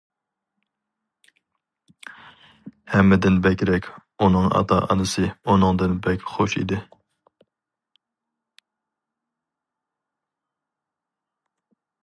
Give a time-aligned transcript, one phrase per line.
[2.93, 3.89] ھەممىدىن بەكرەك
[4.25, 6.83] ئۇنىڭ ئاتا-ئانىسى ئۇنىڭدىن بەك خۇش ئىدى.